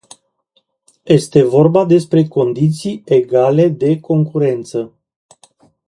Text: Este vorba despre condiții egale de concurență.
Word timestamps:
Este 1.05 1.43
vorba 1.43 1.85
despre 1.85 2.27
condiții 2.27 3.01
egale 3.05 3.67
de 3.67 3.99
concurență. 3.99 4.93